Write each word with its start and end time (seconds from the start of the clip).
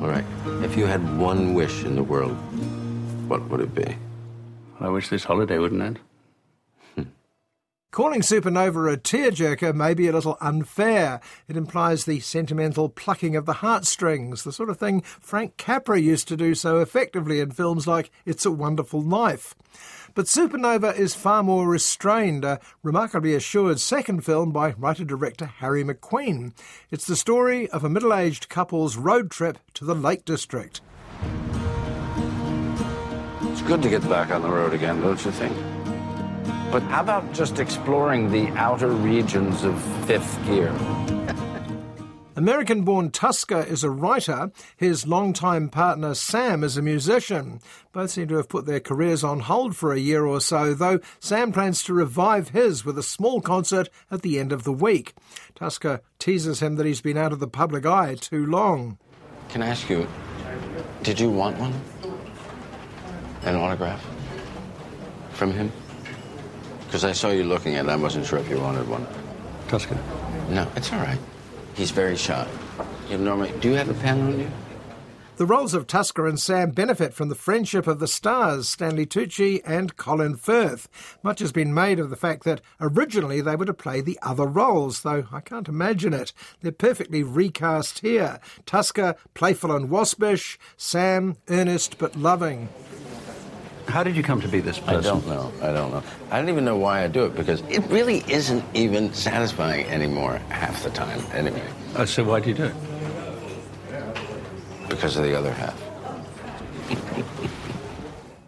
All 0.00 0.06
right. 0.08 0.24
If 0.62 0.76
you 0.76 0.86
had 0.86 1.18
one 1.18 1.54
wish 1.54 1.82
in 1.82 1.96
the 1.96 2.02
world, 2.02 2.36
what 3.26 3.42
would 3.48 3.60
it 3.60 3.74
be? 3.74 3.96
I 4.78 4.88
wish 4.88 5.08
this 5.08 5.24
holiday 5.24 5.58
wouldn't 5.58 5.82
end. 5.82 5.98
Calling 7.96 8.20
Supernova 8.20 8.92
a 8.92 8.98
tearjerker 8.98 9.74
may 9.74 9.94
be 9.94 10.06
a 10.06 10.12
little 10.12 10.36
unfair. 10.42 11.18
It 11.48 11.56
implies 11.56 12.04
the 12.04 12.20
sentimental 12.20 12.90
plucking 12.90 13.34
of 13.36 13.46
the 13.46 13.54
heartstrings, 13.54 14.44
the 14.44 14.52
sort 14.52 14.68
of 14.68 14.78
thing 14.78 15.00
Frank 15.00 15.56
Capra 15.56 15.98
used 15.98 16.28
to 16.28 16.36
do 16.36 16.54
so 16.54 16.80
effectively 16.80 17.40
in 17.40 17.52
films 17.52 17.86
like 17.86 18.10
It's 18.26 18.44
a 18.44 18.50
Wonderful 18.50 19.00
Life. 19.00 19.54
But 20.14 20.26
Supernova 20.26 20.94
is 20.94 21.14
far 21.14 21.42
more 21.42 21.66
restrained, 21.66 22.44
a 22.44 22.60
remarkably 22.82 23.34
assured 23.34 23.80
second 23.80 24.26
film 24.26 24.52
by 24.52 24.72
writer 24.72 25.06
director 25.06 25.46
Harry 25.46 25.82
Macqueen. 25.82 26.52
It's 26.90 27.06
the 27.06 27.16
story 27.16 27.66
of 27.70 27.82
a 27.82 27.88
middle 27.88 28.12
aged 28.12 28.50
couple's 28.50 28.98
road 28.98 29.30
trip 29.30 29.56
to 29.72 29.86
the 29.86 29.94
Lake 29.94 30.26
District. 30.26 30.82
It's 33.40 33.62
good 33.62 33.80
to 33.80 33.88
get 33.88 34.06
back 34.06 34.30
on 34.32 34.42
the 34.42 34.50
road 34.50 34.74
again, 34.74 35.00
don't 35.00 35.24
you 35.24 35.30
think? 35.30 35.56
But 36.76 36.82
how 36.82 37.00
about 37.00 37.32
just 37.32 37.58
exploring 37.58 38.30
the 38.30 38.48
outer 38.48 38.88
regions 38.88 39.64
of 39.64 39.82
fifth 40.06 40.38
gear? 40.44 40.70
American 42.36 42.82
born 42.82 43.10
Tusker 43.10 43.62
is 43.62 43.82
a 43.82 43.88
writer. 43.88 44.52
His 44.76 45.06
longtime 45.06 45.70
partner 45.70 46.12
Sam 46.12 46.62
is 46.62 46.76
a 46.76 46.82
musician. 46.82 47.60
Both 47.92 48.10
seem 48.10 48.28
to 48.28 48.36
have 48.36 48.50
put 48.50 48.66
their 48.66 48.78
careers 48.78 49.24
on 49.24 49.40
hold 49.40 49.74
for 49.74 49.94
a 49.94 49.98
year 49.98 50.26
or 50.26 50.38
so, 50.38 50.74
though 50.74 51.00
Sam 51.18 51.50
plans 51.50 51.82
to 51.84 51.94
revive 51.94 52.50
his 52.50 52.84
with 52.84 52.98
a 52.98 53.02
small 53.02 53.40
concert 53.40 53.88
at 54.10 54.20
the 54.20 54.38
end 54.38 54.52
of 54.52 54.64
the 54.64 54.70
week. 54.70 55.14
Tusker 55.54 56.02
teases 56.18 56.60
him 56.60 56.76
that 56.76 56.84
he's 56.84 57.00
been 57.00 57.16
out 57.16 57.32
of 57.32 57.40
the 57.40 57.48
public 57.48 57.86
eye 57.86 58.16
too 58.16 58.44
long. 58.44 58.98
Can 59.48 59.62
I 59.62 59.68
ask 59.68 59.88
you, 59.88 60.06
did 61.02 61.18
you 61.18 61.30
want 61.30 61.56
one? 61.56 61.72
An 63.44 63.56
autograph? 63.56 64.04
From 65.30 65.52
him? 65.52 65.72
Because 66.86 67.04
I 67.04 67.12
saw 67.12 67.30
you 67.30 67.44
looking 67.44 67.74
at 67.74 67.84
it, 67.84 67.90
I 67.90 67.96
wasn't 67.96 68.26
sure 68.26 68.38
if 68.38 68.48
you 68.48 68.58
wanted 68.58 68.88
one. 68.88 69.06
Tusker. 69.68 69.98
No, 70.50 70.66
it's 70.76 70.92
all 70.92 71.00
right. 71.00 71.18
He's 71.74 71.90
very 71.90 72.16
shy. 72.16 72.46
You 73.10 73.18
normally, 73.18 73.52
do 73.60 73.68
you 73.68 73.74
have 73.74 73.88
a 73.88 73.94
pen 73.94 74.20
on 74.20 74.38
you? 74.38 74.50
The 75.36 75.44
roles 75.44 75.74
of 75.74 75.86
Tusker 75.86 76.26
and 76.26 76.40
Sam 76.40 76.70
benefit 76.70 77.12
from 77.12 77.28
the 77.28 77.34
friendship 77.34 77.86
of 77.86 77.98
the 77.98 78.08
stars, 78.08 78.70
Stanley 78.70 79.04
Tucci 79.04 79.60
and 79.66 79.94
Colin 79.98 80.34
Firth. 80.36 80.88
Much 81.22 81.40
has 81.40 81.52
been 81.52 81.74
made 81.74 81.98
of 81.98 82.08
the 82.08 82.16
fact 82.16 82.44
that 82.44 82.62
originally 82.80 83.42
they 83.42 83.54
were 83.54 83.66
to 83.66 83.74
play 83.74 84.00
the 84.00 84.18
other 84.22 84.46
roles, 84.46 85.02
though 85.02 85.26
I 85.30 85.40
can't 85.40 85.68
imagine 85.68 86.14
it. 86.14 86.32
They're 86.62 86.72
perfectly 86.72 87.22
recast 87.22 87.98
here. 87.98 88.40
Tusker, 88.64 89.14
playful 89.34 89.76
and 89.76 89.90
waspish, 89.90 90.58
Sam, 90.78 91.36
earnest 91.50 91.98
but 91.98 92.16
loving. 92.16 92.70
How 93.88 94.02
did 94.02 94.16
you 94.16 94.22
come 94.22 94.40
to 94.40 94.48
be 94.48 94.60
this 94.60 94.78
person? 94.78 94.96
I 94.98 95.00
don't 95.02 95.26
know. 95.26 95.52
I 95.62 95.72
don't 95.72 95.90
know. 95.92 96.02
I 96.30 96.38
don't 96.38 96.48
even 96.48 96.64
know 96.64 96.76
why 96.76 97.04
I 97.04 97.08
do 97.08 97.24
it 97.24 97.36
because 97.36 97.60
it 97.62 97.84
really 97.88 98.24
isn't 98.28 98.64
even 98.74 99.12
satisfying 99.14 99.86
anymore 99.86 100.38
half 100.48 100.82
the 100.82 100.90
time, 100.90 101.20
anyway. 101.32 101.62
Uh, 101.94 102.04
so 102.04 102.24
why 102.24 102.40
do 102.40 102.50
you 102.50 102.56
do 102.56 102.64
it? 102.64 102.74
Because 104.88 105.16
of 105.16 105.24
the 105.24 105.36
other 105.36 105.52
half. 105.52 105.80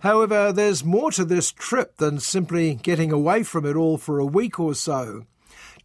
However, 0.00 0.52
there's 0.52 0.84
more 0.84 1.10
to 1.12 1.24
this 1.24 1.50
trip 1.50 1.96
than 1.96 2.20
simply 2.20 2.74
getting 2.74 3.10
away 3.10 3.42
from 3.42 3.64
it 3.64 3.74
all 3.74 3.96
for 3.96 4.18
a 4.18 4.26
week 4.26 4.60
or 4.60 4.74
so. 4.74 5.24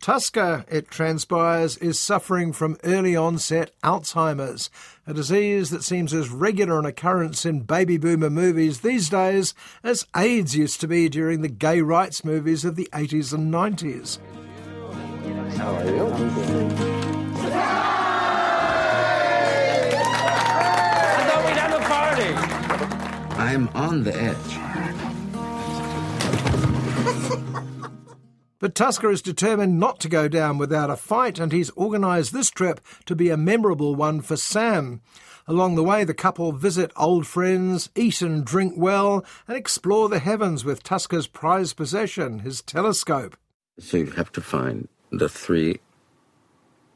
Tusker, 0.02 0.64
it 0.70 0.90
transpires, 0.90 1.76
is 1.78 2.00
suffering 2.00 2.54
from 2.54 2.78
early 2.86 3.18
onset 3.18 3.72
Alzheimer's, 3.84 4.70
a 5.06 5.14
disease 5.14 5.72
that 5.72 5.84
seems 5.84 6.14
as 6.14 6.30
regular 6.30 6.80
an 6.80 6.86
occurrence 6.86 7.46
in 7.46 7.62
baby 7.62 7.98
boomer 7.98 8.30
movies 8.30 8.80
these 8.80 9.10
days 9.10 9.54
as 9.84 10.08
AIDS 10.16 10.56
used 10.56 10.80
to 10.80 10.88
be 10.88 11.10
during 11.10 11.42
the 11.42 11.50
gay 11.50 11.82
rights 11.82 12.24
movies 12.24 12.64
of 12.64 12.78
the 12.78 12.88
80s 12.94 13.34
and 13.34 13.54
90s. 13.54 14.20
How 15.58 15.76
are 15.76 15.86
you? 15.86 16.06
I 21.12 21.24
thought 21.28 21.46
we'd 21.46 21.58
have 21.58 21.74
a 21.74 21.84
party. 21.84 22.34
I'm 23.38 23.68
on 23.76 24.04
the 24.06 24.16
edge. 24.16 24.89
But 28.60 28.76
Tusker 28.76 29.10
is 29.10 29.22
determined 29.22 29.80
not 29.80 30.00
to 30.02 30.10
go 30.10 30.28
down 30.28 30.58
without 30.58 30.90
a 30.90 30.98
fight, 30.98 31.40
and 31.40 31.52
he's 31.52 31.72
organised 31.78 32.34
this 32.34 32.50
trip 32.50 32.82
to 33.06 33.16
be 33.16 33.30
a 33.30 33.38
memorable 33.38 33.96
one 33.96 34.22
for 34.22 34.36
Sam. 34.36 35.02
Along 35.48 35.76
the 35.76 35.84
way, 35.84 36.04
the 36.04 36.14
couple 36.14 36.52
visit 36.52 36.92
old 36.96 37.26
friends, 37.26 37.90
eat 37.96 38.22
and 38.22 38.46
drink 38.46 38.74
well, 38.76 39.26
and 39.48 39.58
explore 39.58 40.10
the 40.10 40.20
heavens 40.20 40.64
with 40.64 40.84
Tusker's 40.84 41.26
prized 41.26 41.78
possession, 41.78 42.40
his 42.40 42.62
telescope. 42.62 43.38
So 43.80 43.98
you 43.98 44.12
have 44.12 44.32
to 44.34 44.42
find 44.42 44.90
the 45.12 45.30
three 45.30 45.80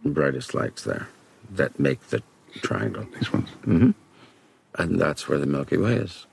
brightest 0.06 0.54
lights 0.54 0.84
there 0.84 1.08
that 1.50 1.80
make 1.80 2.10
the 2.10 2.22
triangle. 2.58 3.08
These 3.16 3.32
ones. 3.32 3.50
Mm-hmm. 3.66 3.92
And 4.76 5.00
that's 5.00 5.28
where 5.28 5.40
the 5.40 5.46
Milky 5.46 5.78
Way 5.78 5.94
is. 5.94 6.26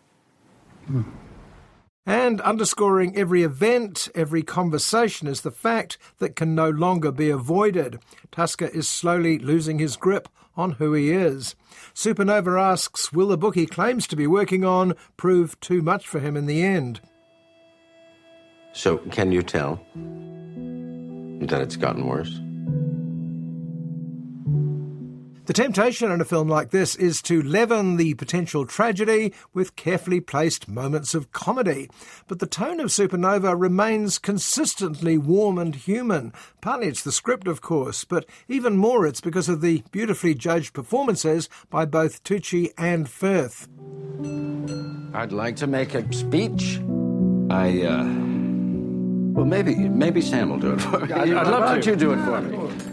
And 2.07 2.41
underscoring 2.41 3.17
every 3.17 3.43
event, 3.43 4.09
every 4.15 4.43
conversation 4.43 5.29
is 5.29 5.43
the 5.43 5.51
fact 5.51 5.99
that 6.19 6.35
can 6.35 6.55
no 6.55 6.71
longer 6.71 7.13
be 7.13 7.31
avoided. 7.31 8.01
Tusker 8.33 8.67
is 8.67 8.89
slowly 8.89 9.39
losing 9.39 9.79
his 9.79 9.97
grip 9.97 10.29
on 10.57 10.73
who 10.73 10.93
he 10.95 11.13
is. 11.13 11.55
Supernova 11.95 12.61
asks, 12.61 13.13
will 13.13 13.29
the 13.29 13.39
book 13.39 13.55
he 13.55 13.67
claims 13.67 14.07
to 14.09 14.17
be 14.17 14.27
working 14.27 14.65
on 14.65 14.95
prove 15.17 15.59
too 15.61 15.83
much 15.83 16.09
for 16.09 16.21
him 16.21 16.37
in 16.37 16.47
the 16.47 16.63
end? 16.63 17.01
So, 18.73 18.99
can 18.99 19.33
you 19.33 19.43
tell 19.43 19.85
that 19.95 21.61
it's 21.61 21.77
gotten 21.77 22.07
worse? 22.07 22.41
The 25.51 25.55
temptation 25.55 26.13
in 26.13 26.21
a 26.21 26.25
film 26.25 26.47
like 26.49 26.71
this 26.71 26.95
is 26.95 27.21
to 27.23 27.43
leaven 27.43 27.97
the 27.97 28.15
potential 28.15 28.65
tragedy 28.65 29.35
with 29.53 29.75
carefully 29.75 30.21
placed 30.21 30.69
moments 30.69 31.13
of 31.13 31.33
comedy. 31.33 31.91
But 32.29 32.39
the 32.39 32.47
tone 32.47 32.79
of 32.79 32.91
Supernova 32.91 33.61
remains 33.61 34.17
consistently 34.21 35.19
warm 35.19 35.59
and 35.59 35.75
human. 35.75 36.33
Partly 36.61 36.87
it's 36.87 37.03
the 37.03 37.11
script, 37.11 37.49
of 37.49 37.63
course, 37.63 38.05
but 38.05 38.27
even 38.47 38.77
more 38.77 39.05
it's 39.09 39.21
because 39.21 39.49
of 39.49 39.61
the 39.61 39.83
beautifully 39.91 40.37
judged 40.37 40.73
performances 40.73 41.49
by 41.69 41.85
both 41.85 42.23
Tucci 42.23 42.71
and 42.79 43.09
Firth. 43.11 43.67
I'd 45.13 45.33
like 45.33 45.57
to 45.57 45.67
make 45.67 45.95
a 45.97 46.13
speech. 46.13 46.79
I, 47.51 47.83
uh. 47.83 48.05
Well, 49.35 49.47
maybe 49.47 49.75
maybe 49.75 50.21
Sam 50.21 50.51
will 50.51 50.61
do 50.61 50.75
it 50.75 50.81
for 50.81 51.01
me. 51.01 51.13
I'd- 51.13 51.35
I'd 51.35 51.47
love 51.49 51.63
Why 51.65 51.73
don't 51.73 51.83
to. 51.83 51.91
you 51.91 51.97
do 51.97 52.13
it 52.13 52.25
for 52.25 52.41
me? 52.41 52.90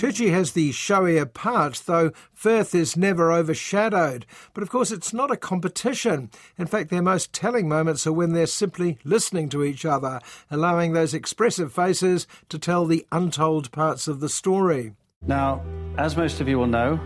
Tucci 0.00 0.30
has 0.30 0.52
the 0.52 0.70
showier 0.70 1.30
part, 1.30 1.82
though 1.84 2.10
Firth 2.32 2.74
is 2.74 2.96
never 2.96 3.30
overshadowed. 3.30 4.24
But 4.54 4.62
of 4.62 4.70
course, 4.70 4.90
it's 4.90 5.12
not 5.12 5.30
a 5.30 5.36
competition. 5.36 6.30
In 6.56 6.66
fact, 6.66 6.88
their 6.88 7.02
most 7.02 7.34
telling 7.34 7.68
moments 7.68 8.06
are 8.06 8.12
when 8.14 8.32
they're 8.32 8.46
simply 8.46 8.96
listening 9.04 9.50
to 9.50 9.62
each 9.62 9.84
other, 9.84 10.20
allowing 10.50 10.94
those 10.94 11.12
expressive 11.12 11.70
faces 11.70 12.26
to 12.48 12.58
tell 12.58 12.86
the 12.86 13.06
untold 13.12 13.70
parts 13.72 14.08
of 14.08 14.20
the 14.20 14.30
story. 14.30 14.94
Now, 15.20 15.62
as 15.98 16.16
most 16.16 16.40
of 16.40 16.48
you 16.48 16.58
will 16.58 16.66
know, 16.66 16.98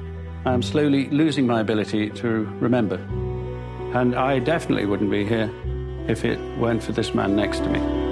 I 0.44 0.52
am 0.52 0.62
slowly 0.62 1.08
losing 1.08 1.48
my 1.48 1.62
ability 1.62 2.10
to 2.10 2.28
remember. 2.60 2.98
And 3.92 4.14
I 4.14 4.38
definitely 4.38 4.86
wouldn't 4.86 5.10
be 5.10 5.26
here 5.26 5.50
if 6.06 6.24
it 6.24 6.38
weren't 6.60 6.84
for 6.84 6.92
this 6.92 7.12
man 7.12 7.34
next 7.34 7.58
to 7.64 7.70
me. 7.70 8.03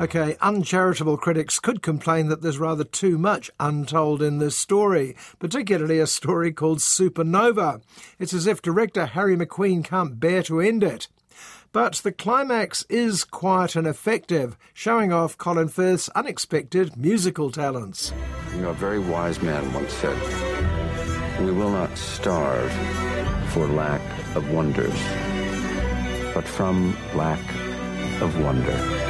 Okay, 0.00 0.38
uncharitable 0.40 1.18
critics 1.18 1.58
could 1.58 1.82
complain 1.82 2.28
that 2.28 2.40
there's 2.40 2.58
rather 2.58 2.84
too 2.84 3.18
much 3.18 3.50
untold 3.60 4.22
in 4.22 4.38
this 4.38 4.56
story, 4.56 5.14
particularly 5.38 5.98
a 5.98 6.06
story 6.06 6.52
called 6.52 6.78
Supernova. 6.78 7.82
It's 8.18 8.32
as 8.32 8.46
if 8.46 8.62
director 8.62 9.04
Harry 9.04 9.36
Macqueen 9.36 9.84
can't 9.84 10.18
bear 10.18 10.42
to 10.44 10.58
end 10.58 10.82
it. 10.82 11.08
But 11.70 11.96
the 11.96 12.12
climax 12.12 12.86
is 12.88 13.24
quiet 13.24 13.76
and 13.76 13.86
effective, 13.86 14.56
showing 14.72 15.12
off 15.12 15.36
Colin 15.36 15.68
Firth's 15.68 16.08
unexpected 16.14 16.96
musical 16.96 17.50
talents. 17.50 18.14
You 18.54 18.62
know, 18.62 18.70
a 18.70 18.74
very 18.74 19.00
wise 19.00 19.42
man 19.42 19.70
once 19.74 19.92
said, 19.92 20.18
We 21.40 21.52
will 21.52 21.70
not 21.70 21.94
starve 21.98 22.72
for 23.50 23.66
lack 23.66 24.00
of 24.34 24.50
wonders, 24.50 24.98
but 26.32 26.44
from 26.48 26.96
lack 27.14 27.42
of 28.22 28.42
wonder. 28.42 29.09